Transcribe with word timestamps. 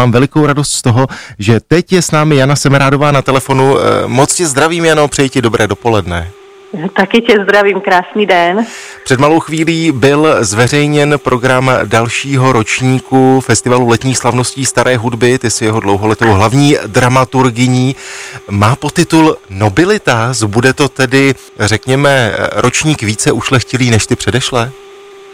mám 0.00 0.12
velikou 0.12 0.46
radost 0.46 0.72
z 0.72 0.82
toho, 0.82 1.06
že 1.38 1.60
teď 1.60 1.92
je 1.92 2.02
s 2.02 2.10
námi 2.10 2.36
Jana 2.36 2.56
Semerádová 2.56 3.12
na 3.12 3.22
telefonu. 3.22 3.78
Eh, 3.78 3.82
moc 4.06 4.34
tě 4.34 4.46
zdravím, 4.46 4.84
Jano, 4.84 5.08
přeji 5.08 5.28
ti 5.28 5.42
dobré 5.42 5.66
dopoledne. 5.66 6.30
Taky 6.92 7.20
tě 7.20 7.42
zdravím, 7.42 7.80
krásný 7.80 8.26
den. 8.26 8.66
Před 9.04 9.20
malou 9.20 9.40
chvílí 9.40 9.92
byl 9.92 10.36
zveřejněn 10.40 11.18
program 11.22 11.70
dalšího 11.84 12.52
ročníku 12.52 13.40
Festivalu 13.40 13.88
letních 13.88 14.18
slavností 14.18 14.66
staré 14.66 14.96
hudby. 14.96 15.38
Ty 15.38 15.50
jsi 15.50 15.64
jeho 15.64 15.80
dlouholetou 15.80 16.32
hlavní 16.32 16.76
dramaturgyní. 16.86 17.96
Má 18.50 18.76
potitul 18.76 19.36
Nobilitas. 19.50 20.42
Bude 20.42 20.72
to 20.72 20.88
tedy, 20.88 21.34
řekněme, 21.58 22.36
ročník 22.52 23.02
více 23.02 23.32
ušlechtilý 23.32 23.90
než 23.90 24.06
ty 24.06 24.16
předešlé? 24.16 24.70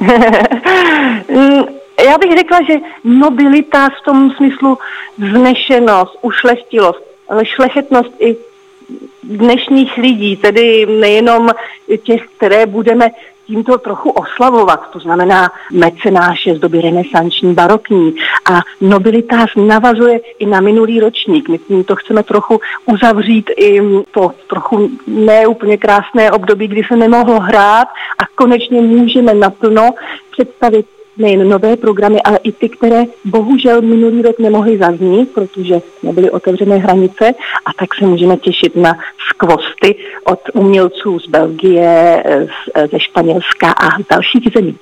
Já 2.12 2.18
bych 2.18 2.38
řekla, 2.38 2.58
že 2.68 2.74
nobilita 3.04 3.88
v 3.88 4.04
tom 4.04 4.30
smyslu 4.30 4.78
vznešenost, 5.18 6.18
ušlechtilost, 6.22 7.02
ale 7.28 7.46
šlechetnost 7.46 8.10
i 8.18 8.36
dnešních 9.22 9.96
lidí, 9.96 10.36
tedy 10.36 10.86
nejenom 10.86 11.50
těch, 12.02 12.22
které 12.36 12.66
budeme 12.66 13.10
tímto 13.46 13.78
trochu 13.78 14.10
oslavovat, 14.10 14.90
to 14.92 14.98
znamená 14.98 15.52
mecenáše 15.72 16.54
z 16.54 16.58
doby 16.58 16.80
renesanční, 16.80 17.54
barokní 17.54 18.14
a 18.44 18.60
nobilitas 18.80 19.50
navazuje 19.56 20.20
i 20.38 20.46
na 20.46 20.60
minulý 20.60 21.00
ročník. 21.00 21.48
My 21.48 21.84
to 21.84 21.96
chceme 21.96 22.22
trochu 22.22 22.60
uzavřít 22.86 23.50
i 23.56 23.80
to 24.10 24.32
trochu 24.48 24.90
neúplně 25.06 25.76
krásné 25.76 26.32
období, 26.32 26.68
kdy 26.68 26.82
se 26.88 26.96
nemohlo 26.96 27.40
hrát 27.40 27.88
a 28.18 28.26
konečně 28.34 28.82
můžeme 28.82 29.34
naplno 29.34 29.90
představit 30.30 30.86
nejen 31.16 31.48
nové 31.48 31.76
programy, 31.76 32.22
ale 32.22 32.38
i 32.42 32.52
ty, 32.52 32.68
které 32.68 33.04
bohužel 33.24 33.82
minulý 33.82 34.22
rok 34.22 34.38
nemohly 34.38 34.78
zaznít, 34.78 35.30
protože 35.34 35.80
nebyly 36.02 36.30
otevřené 36.30 36.76
hranice 36.76 37.32
a 37.66 37.72
tak 37.78 37.94
se 37.98 38.06
můžeme 38.06 38.36
těšit 38.36 38.76
na 38.76 38.98
skvosty 39.30 39.96
od 40.24 40.40
umělců 40.54 41.18
z 41.18 41.26
Belgie, 41.28 42.22
ze 42.92 43.00
Španělska 43.00 43.70
a 43.70 43.88
dalších 44.10 44.48
zemí. 44.56 44.76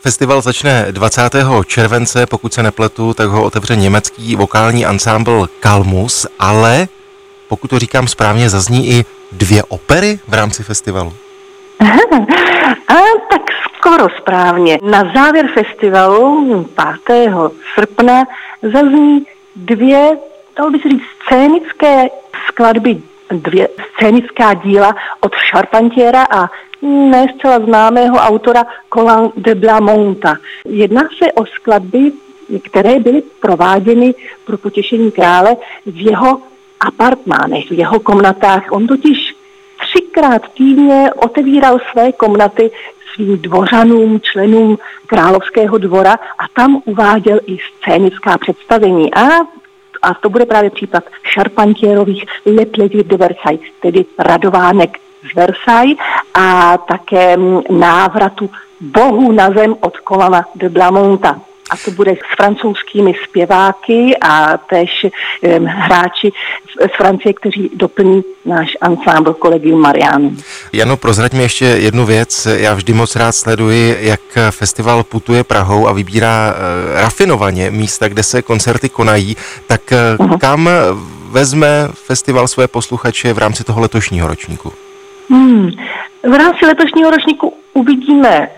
Festival 0.00 0.40
začne 0.40 0.86
20. 0.90 1.22
července, 1.66 2.26
pokud 2.26 2.54
se 2.54 2.62
nepletu, 2.62 3.14
tak 3.14 3.28
ho 3.28 3.44
otevře 3.44 3.76
německý 3.76 4.36
vokální 4.36 4.86
ansámbl 4.86 5.48
Kalmus, 5.60 6.26
ale 6.38 6.88
pokud 7.48 7.68
to 7.68 7.78
říkám 7.78 8.08
správně, 8.08 8.50
zazní 8.50 8.88
i 8.90 9.04
dvě 9.32 9.62
opery 9.62 10.18
v 10.28 10.34
rámci 10.34 10.62
festivalu. 10.62 11.12
a 12.88 12.94
tak 13.30 13.37
skoro 13.98 14.14
správně. 14.20 14.78
Na 14.82 15.12
závěr 15.14 15.48
festivalu 15.54 16.66
5. 17.06 17.30
srpna 17.74 18.24
zazní 18.62 19.26
dvě, 19.56 20.18
dalo 20.58 20.70
by 20.70 20.78
se 20.78 20.88
říct, 20.88 21.02
scénické 21.24 22.08
skladby, 22.48 23.02
dvě 23.30 23.68
scénická 23.94 24.54
díla 24.54 24.94
od 25.20 25.34
Charpentiera 25.34 26.26
a 26.30 26.50
ne 26.82 27.26
zcela 27.34 27.60
známého 27.60 28.16
autora 28.16 28.64
Colin 28.94 29.30
de 29.36 29.54
Blamonta. 29.54 30.36
Jedná 30.64 31.02
se 31.18 31.32
o 31.32 31.46
skladby, 31.46 32.12
které 32.64 33.00
byly 33.00 33.22
prováděny 33.40 34.14
pro 34.44 34.58
potěšení 34.58 35.10
krále 35.10 35.56
v 35.86 36.00
jeho 36.00 36.38
apartmánech, 36.80 37.70
v 37.70 37.78
jeho 37.78 38.00
komnatách. 38.00 38.62
On 38.70 38.86
totiž 38.86 39.27
třikrát 40.18 40.42
týdně 40.54 41.10
otevíral 41.16 41.78
své 41.92 42.12
komnaty 42.12 42.70
svým 43.14 43.38
dvořanům, 43.38 44.20
členům 44.20 44.78
královského 45.06 45.78
dvora 45.78 46.12
a 46.12 46.44
tam 46.56 46.82
uváděl 46.84 47.40
i 47.46 47.56
scénická 47.58 48.38
představení. 48.38 49.14
A 49.14 49.22
a 50.02 50.14
to 50.14 50.28
bude 50.28 50.46
právě 50.46 50.70
případ 50.70 51.04
Šarpantierových 51.22 52.24
Letlevir 52.46 53.06
de 53.06 53.16
Versailles, 53.16 53.70
tedy 53.82 54.04
radovánek 54.18 54.98
z 55.30 55.34
Versailles 55.34 55.98
a 56.34 56.78
také 56.78 57.36
návratu 57.70 58.50
bohu 58.80 59.32
na 59.32 59.50
zem 59.50 59.76
od 59.80 59.96
Kolana 59.96 60.44
de 60.54 60.68
Blamonta 60.68 61.40
a 61.70 61.76
to 61.84 61.90
bude 61.90 62.12
s 62.12 62.36
francouzskými 62.36 63.14
zpěváky 63.24 64.16
a 64.20 64.56
tež 64.56 65.06
um, 65.40 65.64
hráči 65.66 66.32
z 66.80 66.96
Francie, 66.96 67.32
kteří 67.32 67.70
doplní 67.74 68.22
náš 68.44 68.76
ansámbl 68.80 69.34
Collegium 69.42 69.80
Marianum. 69.80 70.36
Jano, 70.72 70.96
prozrať 70.96 71.32
mi 71.32 71.42
ještě 71.42 71.64
jednu 71.64 72.06
věc. 72.06 72.46
Já 72.46 72.74
vždy 72.74 72.92
moc 72.92 73.16
rád 73.16 73.32
sleduji, 73.32 73.96
jak 74.00 74.20
festival 74.50 75.02
putuje 75.04 75.44
Prahou 75.44 75.88
a 75.88 75.92
vybírá 75.92 76.54
uh, 76.54 77.00
rafinovaně 77.02 77.70
místa, 77.70 78.08
kde 78.08 78.22
se 78.22 78.42
koncerty 78.42 78.88
konají. 78.88 79.36
Tak 79.66 79.80
uh, 80.18 80.26
uh-huh. 80.26 80.38
kam 80.38 80.68
vezme 81.30 81.88
festival 81.92 82.48
své 82.48 82.68
posluchače 82.68 83.32
v 83.32 83.38
rámci 83.38 83.64
toho 83.64 83.80
letošního 83.80 84.28
ročníku? 84.28 84.72
Hmm. 85.30 85.70
V 86.22 86.34
rámci 86.38 86.66
letošního 86.66 87.10
ročníku 87.10 87.54
uvidíme 87.72 88.48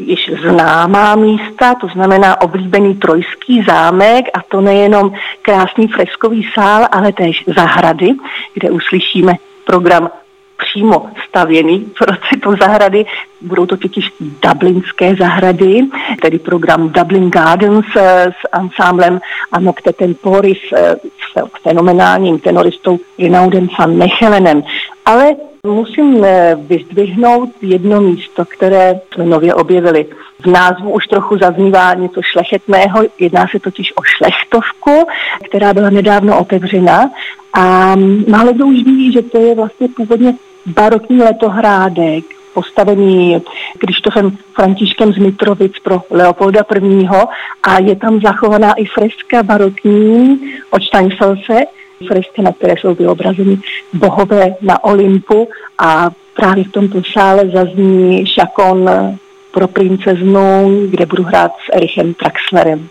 již 0.00 0.30
známá 0.42 1.16
místa, 1.16 1.74
to 1.74 1.88
znamená 1.88 2.40
oblíbený 2.40 2.94
trojský 2.94 3.62
zámek 3.62 4.24
a 4.34 4.42
to 4.48 4.60
nejenom 4.60 5.12
krásný 5.42 5.88
freskový 5.88 6.48
sál, 6.54 6.86
ale 6.92 7.12
též 7.12 7.44
zahrady, 7.46 8.14
kde 8.54 8.70
uslyšíme 8.70 9.32
program 9.64 10.10
přímo 10.56 11.10
stavěný 11.28 11.78
pro 11.98 12.16
tyto 12.30 12.56
zahrady. 12.60 13.06
Budou 13.40 13.66
to 13.66 13.76
totiž 13.76 14.12
dublinské 14.20 15.14
zahrady, 15.16 15.86
tedy 16.22 16.38
program 16.38 16.88
Dublin 16.88 17.30
Gardens 17.30 17.86
s 18.30 18.48
ansámblem 18.52 19.20
Anokte 19.52 19.92
Temporis 19.92 20.58
s 21.00 21.62
fenomenálním 21.62 22.38
tenoristou 22.38 22.98
Rinaudem 23.18 23.68
van 23.78 23.96
Mechelenem. 23.96 24.62
Ale 25.04 25.36
Musím 25.66 26.26
vyzdvihnout 26.56 27.50
jedno 27.62 28.00
místo, 28.00 28.44
které 28.44 29.00
jsme 29.14 29.24
nově 29.24 29.54
objevili. 29.54 30.06
V 30.40 30.46
názvu 30.46 30.90
už 30.90 31.06
trochu 31.06 31.38
zaznívá 31.38 31.94
něco 31.94 32.22
šlechetného, 32.22 33.02
jedná 33.18 33.46
se 33.50 33.58
totiž 33.58 33.92
o 33.96 34.02
šlechtovku, 34.04 35.06
která 35.44 35.74
byla 35.74 35.90
nedávno 35.90 36.40
otevřena 36.40 37.10
a 37.52 37.96
málo 38.28 38.52
kdo 38.52 38.66
už 38.66 38.82
ví, 38.84 39.12
že 39.12 39.22
to 39.22 39.38
je 39.38 39.54
vlastně 39.54 39.88
původně 39.88 40.34
barokní 40.66 41.18
letohrádek, 41.18 42.24
postavený 42.54 43.42
Krištofem 43.78 44.36
Františkem 44.54 45.12
z 45.12 45.18
Mitrovic 45.18 45.72
pro 45.82 46.02
Leopolda 46.10 46.60
I. 46.82 47.06
a 47.62 47.80
je 47.80 47.96
tam 47.96 48.20
zachovaná 48.20 48.72
i 48.72 48.84
freska 48.84 49.42
barokní 49.42 50.40
od 50.70 50.82
Steinfelse, 50.82 51.64
fresky, 52.08 52.42
na 52.42 52.52
které 52.52 52.74
jsou 52.80 52.94
vyobrazeny 52.94 53.58
bohové 53.92 54.54
na 54.60 54.84
Olympu 54.84 55.48
a 55.78 56.10
právě 56.36 56.64
v 56.64 56.72
tomto 56.72 57.02
sále 57.12 57.48
zazní 57.48 58.26
šakon 58.26 58.90
pro 59.52 59.68
princeznu, 59.68 60.80
kde 60.90 61.06
budu 61.06 61.22
hrát 61.22 61.52
s 61.52 61.76
Erichem 61.76 62.14
Traxlerem. 62.14 62.88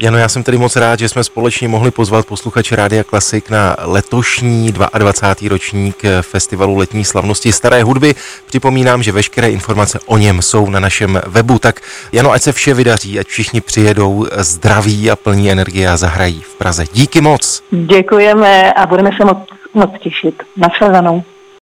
Jano, 0.00 0.18
já 0.18 0.28
jsem 0.28 0.42
tedy 0.42 0.58
moc 0.58 0.76
rád, 0.76 0.98
že 0.98 1.08
jsme 1.08 1.24
společně 1.24 1.68
mohli 1.68 1.90
pozvat 1.90 2.26
posluchače 2.26 2.76
Rádia 2.76 3.04
Klasik 3.04 3.50
na 3.50 3.76
letošní 3.82 4.72
22. 4.72 5.48
ročník 5.48 6.02
Festivalu 6.20 6.76
letní 6.76 7.04
slavnosti 7.04 7.52
staré 7.52 7.82
hudby. 7.82 8.14
Připomínám, 8.46 9.02
že 9.02 9.12
veškeré 9.12 9.50
informace 9.50 9.98
o 10.06 10.18
něm 10.18 10.42
jsou 10.42 10.70
na 10.70 10.80
našem 10.80 11.20
webu, 11.26 11.58
tak 11.58 11.80
Jano, 12.12 12.32
ať 12.32 12.42
se 12.42 12.52
vše 12.52 12.74
vydaří, 12.74 13.20
ať 13.20 13.26
všichni 13.26 13.60
přijedou 13.60 14.26
zdraví 14.36 15.10
a 15.10 15.16
plní 15.16 15.50
energie 15.50 15.88
a 15.88 15.96
zahrají 15.96 16.42
v 16.42 16.54
Praze. 16.54 16.84
Díky 16.92 17.20
moc. 17.20 17.62
Děkujeme 17.70 18.72
a 18.72 18.86
budeme 18.86 19.10
se 19.16 19.24
moc, 19.24 19.38
moc 19.74 19.90
těšit. 20.00 20.42
Nasledanou. 20.56 21.22